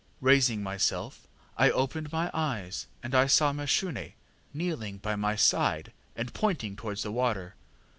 [0.19, 1.27] Raising myself,
[1.57, 4.13] I opened my eyes, and I saw Mashune
[4.51, 7.53] kneeling by my side and pointing towards the water.